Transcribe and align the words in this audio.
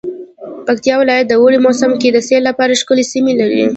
پکتيا 0.65 0.95
ولايت 0.97 1.25
د 1.27 1.33
اوړی 1.39 1.59
موسم 1.65 1.91
کی 2.01 2.09
د 2.11 2.17
سیل 2.27 2.43
لپاره 2.49 2.77
ښکلی 2.81 3.05
سیمې 3.13 3.33
لری 3.41 3.63